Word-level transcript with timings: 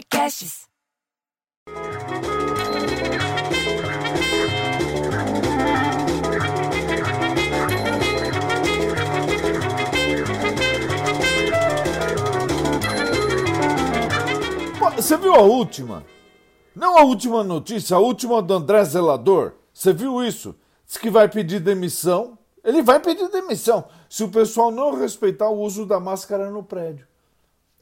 Podcasts. 0.00 0.66
Você 14.96 15.16
viu 15.18 15.34
a 15.34 15.40
última? 15.40 16.04
Não 16.74 16.96
a 16.96 17.02
última 17.02 17.44
notícia, 17.44 17.96
a 17.96 18.00
última 18.00 18.40
do 18.40 18.54
André 18.54 18.82
Zelador. 18.84 19.52
Você 19.72 19.92
viu 19.92 20.24
isso? 20.24 20.54
Diz 20.86 20.96
que 20.96 21.10
vai 21.10 21.28
pedir 21.28 21.60
demissão. 21.60 22.38
Ele 22.64 22.80
vai 22.80 23.00
pedir 23.00 23.28
demissão 23.28 23.84
se 24.08 24.24
o 24.24 24.30
pessoal 24.30 24.70
não 24.70 24.98
respeitar 24.98 25.50
o 25.50 25.60
uso 25.60 25.84
da 25.84 26.00
máscara 26.00 26.50
no 26.50 26.62
prédio. 26.62 27.09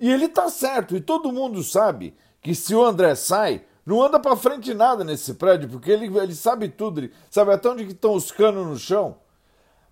E 0.00 0.10
ele 0.10 0.28
tá 0.28 0.48
certo, 0.48 0.96
e 0.96 1.00
todo 1.00 1.32
mundo 1.32 1.62
sabe 1.62 2.16
que 2.40 2.54
se 2.54 2.74
o 2.74 2.84
André 2.84 3.14
sai, 3.14 3.64
não 3.84 4.02
anda 4.02 4.20
para 4.20 4.36
frente 4.36 4.72
nada 4.74 5.02
nesse 5.02 5.34
prédio, 5.34 5.68
porque 5.68 5.90
ele, 5.90 6.06
ele 6.18 6.34
sabe 6.34 6.68
tudo, 6.68 7.00
ele 7.00 7.12
sabe 7.30 7.52
até 7.52 7.68
onde 7.68 7.84
estão 7.84 8.14
os 8.14 8.30
canos 8.30 8.66
no 8.66 8.76
chão. 8.76 9.16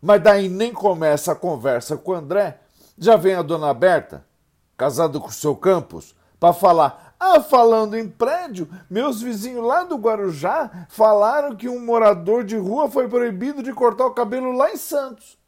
Mas 0.01 0.23
daí 0.23 0.49
nem 0.49 0.73
começa 0.73 1.33
a 1.33 1.37
conversa 1.37 1.97
com 1.97 2.13
o 2.13 2.15
André, 2.15 2.61
já 2.99 3.17
vem 3.17 3.35
a 3.35 3.43
dona 3.43 3.75
Berta, 3.75 4.25
casada 4.77 5.19
com 5.19 5.29
o 5.29 5.33
seu 5.33 5.57
Campos, 5.57 6.15
para 6.39 6.53
falar: 6.53 7.15
ah, 7.19 7.41
falando 7.41 7.97
em 7.97 8.09
prédio, 8.09 8.69
meus 8.91 9.23
vizinhos 9.23 9.65
lá 9.65 9.85
do 9.85 9.97
Guarujá 9.97 10.87
falaram 10.89 11.57
que 11.57 11.69
um 11.69 11.85
morador 11.85 12.45
de 12.45 12.57
rua 12.57 12.91
foi 12.91 13.09
proibido 13.09 13.63
de 13.63 13.73
cortar 13.73 14.07
o 14.07 14.15
cabelo 14.15 14.53
lá 14.53 14.71
em 14.71 14.77
Santos. 14.77 15.39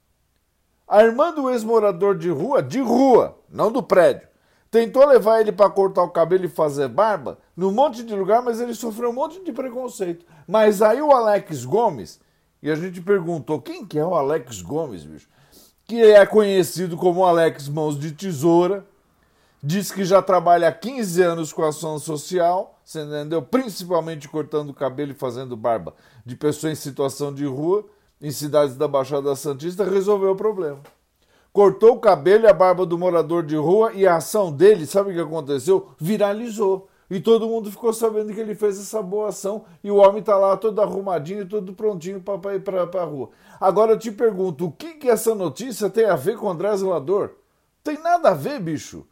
A 0.86 1.02
irmã 1.02 1.32
do 1.32 1.50
ex-morador 1.50 2.16
de 2.16 2.30
rua, 2.30 2.62
de 2.62 2.80
rua, 2.80 3.38
não 3.50 3.70
do 3.70 3.82
prédio, 3.82 4.27
tentou 4.70 5.06
levar 5.06 5.40
ele 5.40 5.52
para 5.52 5.70
cortar 5.70 6.02
o 6.02 6.10
cabelo 6.10 6.44
e 6.44 6.48
fazer 6.48 6.88
barba 6.88 7.38
num 7.56 7.72
monte 7.72 8.02
de 8.02 8.14
lugar, 8.14 8.42
mas 8.42 8.60
ele 8.60 8.74
sofreu 8.74 9.10
um 9.10 9.14
monte 9.14 9.42
de 9.42 9.52
preconceito. 9.52 10.24
Mas 10.46 10.82
aí 10.82 11.00
o 11.00 11.12
Alex 11.12 11.64
Gomes, 11.64 12.20
e 12.62 12.70
a 12.70 12.74
gente 12.74 13.00
perguntou 13.00 13.60
quem 13.60 13.84
que 13.84 13.98
é 13.98 14.04
o 14.04 14.14
Alex 14.14 14.62
Gomes, 14.62 15.04
bicho? 15.04 15.28
Que 15.84 16.02
é 16.02 16.26
conhecido 16.26 16.96
como 16.96 17.24
Alex 17.24 17.68
Mãos 17.68 17.98
de 17.98 18.12
Tesoura, 18.12 18.84
diz 19.62 19.90
que 19.90 20.04
já 20.04 20.20
trabalha 20.20 20.68
há 20.68 20.72
15 20.72 21.22
anos 21.22 21.52
com 21.52 21.62
ação 21.62 21.98
social, 21.98 22.78
você 22.84 23.02
entendeu? 23.02 23.42
Principalmente 23.42 24.28
cortando 24.28 24.74
cabelo 24.74 25.12
e 25.12 25.14
fazendo 25.14 25.56
barba 25.56 25.94
de 26.24 26.36
pessoas 26.36 26.72
em 26.72 26.76
situação 26.76 27.32
de 27.32 27.44
rua, 27.46 27.84
em 28.20 28.30
cidades 28.30 28.76
da 28.76 28.86
Baixada 28.86 29.34
Santista, 29.34 29.84
resolveu 29.84 30.32
o 30.32 30.36
problema. 30.36 30.80
Cortou 31.58 31.96
o 31.96 31.98
cabelo 31.98 32.44
e 32.44 32.46
a 32.46 32.52
barba 32.52 32.86
do 32.86 32.96
morador 32.96 33.42
de 33.42 33.56
rua 33.56 33.92
e 33.92 34.06
a 34.06 34.14
ação 34.14 34.52
dele, 34.52 34.86
sabe 34.86 35.10
o 35.10 35.12
que 35.12 35.20
aconteceu? 35.20 35.88
Viralizou. 35.98 36.88
E 37.10 37.18
todo 37.18 37.48
mundo 37.48 37.68
ficou 37.68 37.92
sabendo 37.92 38.32
que 38.32 38.38
ele 38.38 38.54
fez 38.54 38.78
essa 38.78 39.02
boa 39.02 39.30
ação 39.30 39.64
e 39.82 39.90
o 39.90 39.96
homem 39.96 40.20
está 40.20 40.36
lá 40.36 40.56
todo 40.56 40.80
arrumadinho, 40.80 41.48
todo 41.48 41.72
prontinho 41.72 42.20
para 42.20 42.54
ir 42.54 42.60
para 42.60 42.82
a 42.82 43.04
rua. 43.04 43.30
Agora 43.58 43.90
eu 43.90 43.98
te 43.98 44.12
pergunto, 44.12 44.66
o 44.66 44.70
que, 44.70 44.94
que 44.94 45.10
essa 45.10 45.34
notícia 45.34 45.90
tem 45.90 46.04
a 46.04 46.14
ver 46.14 46.36
com 46.36 46.48
André 46.48 46.76
Zelador? 46.76 47.30
Tem 47.82 48.00
nada 48.00 48.28
a 48.28 48.34
ver, 48.34 48.60
bicho. 48.60 49.04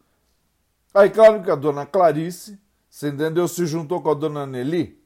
Aí, 0.95 1.11
claro 1.11 1.43
que 1.43 1.51
a 1.51 1.57
dona 1.57 1.85
Clarice, 1.85 2.61
você 2.89 3.09
entendeu, 3.09 3.49
se 3.49 3.67
juntou 3.67 4.01
com 4.01 4.11
a 4.13 4.15
dona 4.15 4.47
Nelly, 4.47 4.97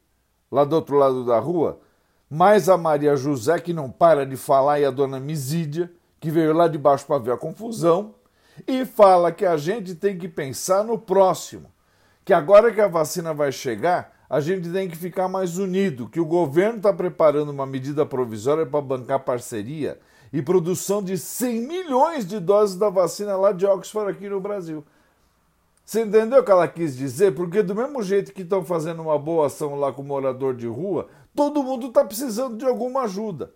lá 0.52 0.62
do 0.62 0.76
outro 0.76 0.98
lado 0.98 1.24
da 1.24 1.38
rua, 1.38 1.80
mais 2.28 2.68
a 2.68 2.76
Maria 2.76 3.16
José, 3.16 3.58
que 3.58 3.72
não 3.72 3.90
para 3.90 4.26
de 4.26 4.36
falar, 4.36 4.78
e 4.78 4.84
a 4.84 4.90
dona 4.90 5.18
Misídia, 5.18 5.90
que 6.20 6.30
veio 6.30 6.52
lá 6.52 6.68
de 6.68 6.78
baixo 6.78 7.06
para 7.06 7.18
ver 7.18 7.32
a 7.32 7.36
confusão, 7.36 8.14
e 8.68 8.84
fala 8.84 9.32
que 9.32 9.46
a 9.46 9.56
gente 9.56 9.94
tem 9.94 10.18
que 10.18 10.28
pensar 10.28 10.84
no 10.84 10.98
próximo, 10.98 11.72
que 12.24 12.32
agora 12.32 12.70
que 12.70 12.80
a 12.80 12.88
vacina 12.88 13.32
vai 13.32 13.50
chegar, 13.50 14.14
a 14.28 14.40
gente 14.40 14.70
tem 14.70 14.88
que 14.88 14.96
ficar 14.96 15.26
mais 15.26 15.58
unido, 15.58 16.08
que 16.08 16.20
o 16.20 16.24
governo 16.24 16.76
está 16.76 16.92
preparando 16.92 17.50
uma 17.50 17.66
medida 17.66 18.06
provisória 18.06 18.64
para 18.64 18.80
bancar 18.80 19.20
parceria 19.20 19.98
e 20.32 20.40
produção 20.40 21.02
de 21.02 21.18
100 21.18 21.66
milhões 21.66 22.24
de 22.24 22.38
doses 22.38 22.76
da 22.76 22.88
vacina 22.88 23.36
lá 23.36 23.50
de 23.50 23.66
Oxford 23.66 24.10
aqui 24.12 24.28
no 24.28 24.40
Brasil. 24.40 24.84
Você 25.84 26.02
entendeu 26.02 26.40
o 26.40 26.44
que 26.44 26.50
ela 26.52 26.68
quis 26.68 26.96
dizer? 26.96 27.34
Porque 27.34 27.64
do 27.64 27.74
mesmo 27.74 28.00
jeito 28.00 28.32
que 28.32 28.42
estão 28.42 28.64
fazendo 28.64 29.02
uma 29.02 29.18
boa 29.18 29.46
ação 29.46 29.74
lá 29.74 29.92
com 29.92 30.02
o 30.02 30.04
morador 30.04 30.54
de 30.54 30.68
rua, 30.68 31.08
todo 31.34 31.64
mundo 31.64 31.88
está 31.88 32.04
precisando 32.04 32.56
de 32.56 32.64
alguma 32.64 33.02
ajuda. 33.02 33.52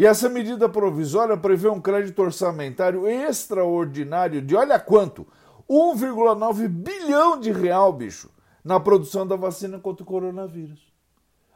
E 0.00 0.06
essa 0.06 0.30
medida 0.30 0.66
provisória 0.66 1.36
prevê 1.36 1.68
um 1.68 1.78
crédito 1.78 2.22
orçamentário 2.22 3.06
extraordinário 3.06 4.40
de 4.40 4.56
olha 4.56 4.80
quanto? 4.80 5.26
1,9 5.68 6.68
bilhão 6.68 7.38
de 7.38 7.52
real, 7.52 7.92
bicho, 7.92 8.30
na 8.64 8.80
produção 8.80 9.26
da 9.26 9.36
vacina 9.36 9.78
contra 9.78 10.02
o 10.02 10.06
coronavírus. 10.06 10.90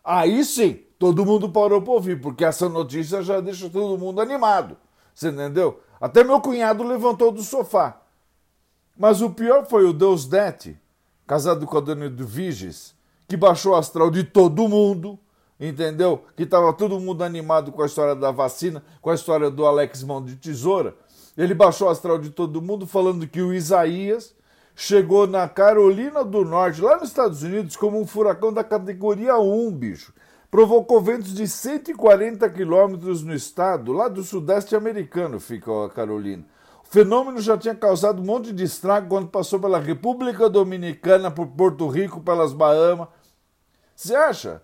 Aí 0.04 0.44
sim, 0.44 0.78
todo 0.98 1.24
mundo 1.24 1.48
parou 1.48 1.80
para 1.80 1.94
ouvir, 1.94 2.20
porque 2.20 2.44
essa 2.44 2.68
notícia 2.68 3.22
já 3.22 3.40
deixa 3.40 3.70
todo 3.70 3.96
mundo 3.96 4.20
animado. 4.20 4.76
Você 5.14 5.30
entendeu? 5.30 5.80
Até 5.98 6.22
meu 6.22 6.38
cunhado 6.38 6.84
levantou 6.84 7.32
do 7.32 7.42
sofá. 7.42 7.98
Mas 8.94 9.22
o 9.22 9.30
pior 9.30 9.64
foi 9.64 9.86
o 9.86 9.92
Deus 9.94 10.26
Dete, 10.26 10.78
casado 11.26 11.66
com 11.66 11.78
a 11.78 11.80
dona 11.80 12.04
Edviges, 12.04 12.94
que 13.26 13.38
baixou 13.38 13.72
o 13.72 13.76
astral 13.76 14.10
de 14.10 14.22
todo 14.22 14.68
mundo, 14.68 15.18
entendeu? 15.68 16.24
Que 16.36 16.42
estava 16.44 16.72
todo 16.72 17.00
mundo 17.00 17.22
animado 17.22 17.72
com 17.72 17.82
a 17.82 17.86
história 17.86 18.14
da 18.14 18.30
vacina, 18.30 18.82
com 19.00 19.10
a 19.10 19.14
história 19.14 19.50
do 19.50 19.66
Alex 19.66 20.02
Mão 20.02 20.24
de 20.24 20.36
Tesoura. 20.36 20.94
Ele 21.36 21.54
baixou 21.54 21.88
o 21.88 21.90
astral 21.90 22.18
de 22.18 22.30
todo 22.30 22.62
mundo 22.62 22.86
falando 22.86 23.26
que 23.26 23.42
o 23.42 23.52
Isaías 23.52 24.34
chegou 24.76 25.26
na 25.26 25.48
Carolina 25.48 26.24
do 26.24 26.44
Norte, 26.44 26.80
lá 26.80 26.96
nos 26.96 27.08
Estados 27.08 27.42
Unidos, 27.42 27.76
como 27.76 28.00
um 28.00 28.06
furacão 28.06 28.52
da 28.52 28.64
categoria 28.64 29.36
1, 29.38 29.72
bicho. 29.72 30.12
Provocou 30.50 31.00
ventos 31.00 31.34
de 31.34 31.48
140 31.48 32.48
quilômetros 32.50 33.22
no 33.22 33.34
estado, 33.34 33.92
lá 33.92 34.08
do 34.08 34.22
sudeste 34.22 34.76
americano 34.76 35.40
fica 35.40 35.86
a 35.86 35.90
Carolina 35.90 36.44
fenômeno 36.94 37.40
já 37.40 37.58
tinha 37.58 37.74
causado 37.74 38.22
um 38.22 38.24
monte 38.24 38.52
de 38.52 38.62
estrago 38.62 39.08
quando 39.08 39.26
passou 39.26 39.58
pela 39.58 39.80
República 39.80 40.48
Dominicana, 40.48 41.28
por 41.28 41.48
Porto 41.48 41.88
Rico, 41.88 42.20
pelas 42.20 42.52
Bahamas. 42.52 43.08
Você 43.96 44.14
acha? 44.14 44.62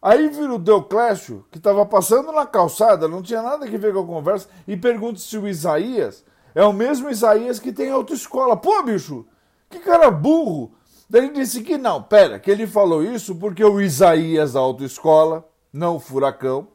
Aí 0.00 0.28
vira 0.28 0.54
o 0.54 0.58
Deoclésio, 0.58 1.44
que 1.50 1.58
estava 1.58 1.84
passando 1.84 2.30
na 2.30 2.46
calçada, 2.46 3.08
não 3.08 3.22
tinha 3.22 3.42
nada 3.42 3.66
a 3.66 3.68
ver 3.68 3.92
com 3.92 4.00
a 4.00 4.06
conversa, 4.06 4.48
e 4.66 4.76
pergunta 4.76 5.18
se 5.18 5.36
o 5.36 5.48
Isaías 5.48 6.24
é 6.54 6.64
o 6.64 6.72
mesmo 6.72 7.10
Isaías 7.10 7.58
que 7.58 7.72
tem 7.72 7.90
autoescola. 7.90 8.56
Pô, 8.56 8.82
bicho, 8.82 9.26
que 9.68 9.78
cara 9.78 10.10
burro! 10.10 10.72
Daí 11.10 11.24
ele 11.24 11.32
disse 11.32 11.62
que 11.62 11.78
não, 11.78 12.02
pera, 12.02 12.38
que 12.38 12.50
ele 12.50 12.66
falou 12.66 13.02
isso 13.02 13.34
porque 13.36 13.64
o 13.64 13.80
Isaías 13.80 14.52
da 14.52 14.60
autoescola, 14.60 15.48
não 15.72 15.96
o 15.96 16.00
furacão, 16.00 16.68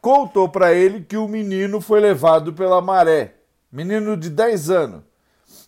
contou 0.00 0.48
para 0.48 0.72
ele 0.72 1.02
que 1.02 1.16
o 1.16 1.28
menino 1.28 1.80
foi 1.80 2.00
levado 2.00 2.52
pela 2.52 2.80
maré 2.80 3.36
menino 3.70 4.16
de 4.16 4.30
10 4.30 4.70
anos, 4.70 5.02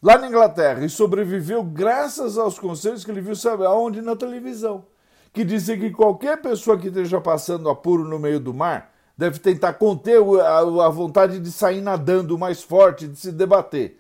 lá 0.03 0.17
na 0.17 0.29
Inglaterra, 0.29 0.85
e 0.85 0.89
sobreviveu 0.89 1.63
graças 1.63 2.39
aos 2.39 2.59
conselhos 2.59 3.05
que 3.05 3.11
ele 3.11 3.21
viu, 3.21 3.37
sabe 3.37 3.67
aonde? 3.67 4.01
Na 4.01 4.17
televisão. 4.17 4.87
Que 5.33 5.44
dizem 5.44 5.78
que 5.78 5.91
qualquer 5.91 6.41
pessoa 6.41 6.78
que 6.78 6.89
esteja 6.89 7.21
passando 7.21 7.69
apuro 7.69 8.05
no 8.05 8.19
meio 8.19 8.41
do 8.41 8.55
mar 8.55 8.93
deve 9.16 9.39
tentar 9.39 9.75
conter 9.75 10.21
a, 10.41 10.89
vontade 10.89 11.41
de 11.41 11.50
sair 11.50 11.81
nadando 11.81 12.39
mais 12.39 12.62
forte, 12.62 13.09
de 13.09 13.19
se 13.19 13.33
debater. 13.33 13.99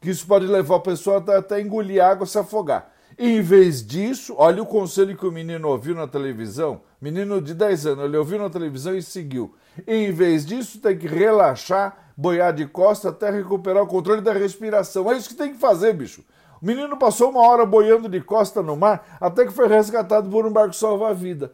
Que 0.00 0.10
isso 0.10 0.26
pode 0.26 0.46
levar 0.46 0.76
a 0.76 0.80
pessoa 0.80 1.18
até, 1.18 1.60
engolir 1.60 2.02
água, 2.02 2.26
se 2.26 2.38
afogar. 2.38 2.92
Em 3.18 3.40
vez 3.42 3.84
disso, 3.84 4.34
olha 4.38 4.62
o 4.62 4.66
conselho 4.66 5.16
que 5.16 5.26
o 5.26 5.32
menino 5.32 5.68
ouviu 5.68 5.94
na 5.94 6.06
televisão. 6.06 6.80
Menino 7.00 7.40
de 7.42 7.54
10 7.54 7.86
anos, 7.86 8.04
ele 8.04 8.16
ouviu 8.16 8.38
na 8.38 8.48
televisão 8.48 8.96
e 8.96 9.02
seguiu. 9.02 9.54
Em 9.86 10.10
vez 10.12 10.46
disso, 10.46 10.80
tem 10.80 10.96
que 10.96 11.06
relaxar 11.06 12.02
boiar 12.16 12.52
de 12.52 12.66
costa 12.66 13.08
até 13.08 13.30
recuperar 13.30 13.82
o 13.82 13.86
controle 13.86 14.20
da 14.20 14.32
respiração. 14.32 15.10
É 15.10 15.16
isso 15.16 15.30
que 15.30 15.34
tem 15.34 15.52
que 15.52 15.58
fazer, 15.58 15.92
bicho. 15.92 16.24
O 16.62 16.66
menino 16.66 16.96
passou 16.96 17.30
uma 17.30 17.40
hora 17.40 17.66
boiando 17.66 18.08
de 18.08 18.20
costa 18.20 18.62
no 18.62 18.76
mar 18.76 19.18
até 19.20 19.44
que 19.44 19.52
foi 19.52 19.66
resgatado 19.66 20.30
por 20.30 20.46
um 20.46 20.52
barco 20.52 20.74
salva-vida. 20.74 21.52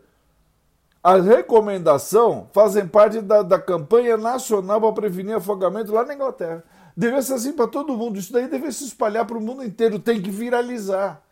As 1.03 1.25
recomendações 1.25 2.45
fazem 2.53 2.87
parte 2.87 3.23
da, 3.23 3.43
da 3.43 3.59
campanha 3.59 4.19
nacional 4.19 4.81
para 4.81 4.93
prevenir 4.93 5.37
afogamento 5.37 5.93
lá 5.93 6.05
na 6.05 6.15
Inglaterra. 6.15 6.63
Deve 6.95 7.23
ser 7.23 7.35
assim 7.35 7.53
para 7.53 7.67
todo 7.67 7.97
mundo. 7.97 8.19
Isso 8.19 8.33
daí 8.33 8.49
deve 8.49 8.71
se 8.71 8.85
espalhar 8.85 9.25
para 9.25 9.39
o 9.39 9.41
mundo 9.41 9.65
inteiro. 9.65 9.99
Tem 9.99 10.21
que 10.21 10.31
viralizar. 10.31 11.23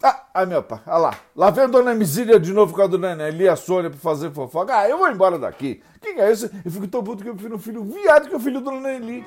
Ah, 0.00 0.26
ai 0.32 0.46
meu 0.46 0.62
pai, 0.62 0.80
olha 0.86 0.98
lá. 0.98 1.18
Lá 1.34 1.50
vem 1.50 1.64
a 1.64 1.66
dona 1.66 1.90
Emília 1.90 2.38
de 2.38 2.52
novo 2.52 2.72
com 2.72 2.82
a 2.82 2.86
dona 2.86 3.16
Nelly 3.16 3.44
e 3.44 3.48
a 3.48 3.56
Sônia 3.56 3.90
pra 3.90 3.98
fazer 3.98 4.30
fofoca. 4.30 4.76
Ah, 4.76 4.88
eu 4.88 4.98
vou 4.98 5.10
embora 5.10 5.36
daqui. 5.38 5.82
Quem 6.00 6.20
é 6.20 6.30
esse? 6.30 6.48
Eu 6.64 6.70
fico 6.70 6.86
tão 6.86 7.02
puto 7.02 7.24
que 7.24 7.30
eu 7.30 7.34
prefiro 7.34 7.56
um 7.56 7.58
filho 7.58 7.82
viado 7.82 8.28
que 8.28 8.36
o 8.36 8.38
filho 8.38 8.60
da 8.60 8.70
dona 8.70 8.80
Nelly. 8.80 9.26